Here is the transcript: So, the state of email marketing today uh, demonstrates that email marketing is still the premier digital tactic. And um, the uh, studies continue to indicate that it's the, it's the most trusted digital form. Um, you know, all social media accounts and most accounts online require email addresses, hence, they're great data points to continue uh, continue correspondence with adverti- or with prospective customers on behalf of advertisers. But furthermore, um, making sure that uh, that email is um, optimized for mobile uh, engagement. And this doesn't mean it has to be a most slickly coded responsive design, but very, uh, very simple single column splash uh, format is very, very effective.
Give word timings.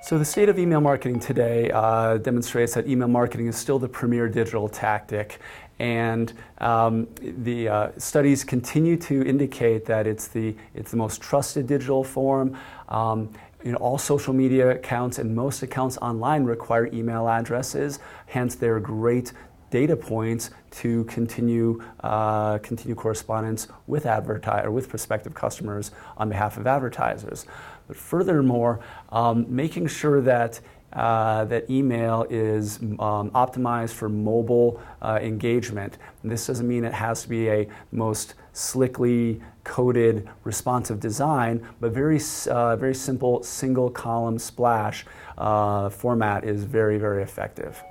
So, 0.00 0.16
the 0.16 0.24
state 0.24 0.48
of 0.48 0.60
email 0.60 0.80
marketing 0.80 1.18
today 1.18 1.72
uh, 1.72 2.18
demonstrates 2.18 2.72
that 2.74 2.86
email 2.86 3.08
marketing 3.08 3.48
is 3.48 3.56
still 3.56 3.80
the 3.80 3.88
premier 3.88 4.28
digital 4.28 4.68
tactic. 4.68 5.40
And 5.80 6.32
um, 6.58 7.08
the 7.20 7.68
uh, 7.68 7.90
studies 7.98 8.44
continue 8.44 8.96
to 8.96 9.26
indicate 9.26 9.84
that 9.86 10.06
it's 10.06 10.28
the, 10.28 10.54
it's 10.74 10.92
the 10.92 10.96
most 10.96 11.20
trusted 11.20 11.66
digital 11.66 12.04
form. 12.04 12.56
Um, 12.88 13.30
you 13.64 13.72
know, 13.72 13.78
all 13.78 13.98
social 13.98 14.32
media 14.32 14.70
accounts 14.70 15.18
and 15.18 15.34
most 15.34 15.62
accounts 15.62 15.98
online 15.98 16.44
require 16.44 16.86
email 16.92 17.28
addresses, 17.28 17.98
hence, 18.26 18.54
they're 18.54 18.80
great 18.80 19.32
data 19.70 19.96
points 19.96 20.50
to 20.70 21.04
continue 21.04 21.82
uh, 22.00 22.58
continue 22.58 22.94
correspondence 22.94 23.68
with 23.86 24.04
adverti- 24.04 24.64
or 24.64 24.70
with 24.70 24.88
prospective 24.88 25.34
customers 25.34 25.90
on 26.16 26.28
behalf 26.28 26.56
of 26.56 26.66
advertisers. 26.66 27.46
But 27.86 27.96
furthermore, 27.96 28.80
um, 29.10 29.46
making 29.48 29.86
sure 29.88 30.20
that 30.20 30.60
uh, 30.92 31.44
that 31.44 31.68
email 31.68 32.26
is 32.30 32.78
um, 32.78 33.30
optimized 33.32 33.92
for 33.92 34.08
mobile 34.08 34.80
uh, 35.02 35.18
engagement. 35.20 35.98
And 36.22 36.32
this 36.32 36.46
doesn't 36.46 36.66
mean 36.66 36.84
it 36.84 36.94
has 36.94 37.22
to 37.22 37.28
be 37.28 37.48
a 37.50 37.68
most 37.92 38.34
slickly 38.54 39.40
coded 39.64 40.28
responsive 40.44 40.98
design, 40.98 41.66
but 41.78 41.92
very, 41.92 42.18
uh, 42.50 42.76
very 42.76 42.94
simple 42.94 43.42
single 43.42 43.90
column 43.90 44.38
splash 44.38 45.04
uh, 45.36 45.90
format 45.90 46.44
is 46.44 46.64
very, 46.64 46.96
very 46.96 47.22
effective. 47.22 47.82